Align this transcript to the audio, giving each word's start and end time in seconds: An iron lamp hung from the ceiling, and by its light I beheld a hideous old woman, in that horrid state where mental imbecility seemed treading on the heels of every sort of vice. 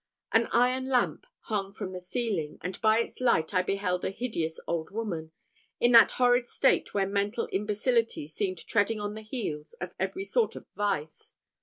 An 0.31 0.47
iron 0.51 0.89
lamp 0.89 1.27
hung 1.41 1.71
from 1.71 1.91
the 1.91 1.99
ceiling, 2.01 2.57
and 2.63 2.81
by 2.81 2.97
its 2.97 3.21
light 3.21 3.53
I 3.53 3.61
beheld 3.61 4.03
a 4.03 4.09
hideous 4.09 4.59
old 4.65 4.89
woman, 4.89 5.31
in 5.79 5.91
that 5.91 6.13
horrid 6.13 6.47
state 6.47 6.95
where 6.95 7.05
mental 7.05 7.47
imbecility 7.51 8.25
seemed 8.25 8.65
treading 8.65 8.99
on 8.99 9.13
the 9.13 9.21
heels 9.21 9.73
of 9.79 9.93
every 9.99 10.23
sort 10.23 10.55
of 10.55 10.65
vice. 10.75 11.35